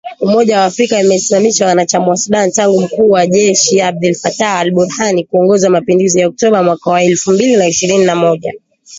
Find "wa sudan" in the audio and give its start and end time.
2.07-2.51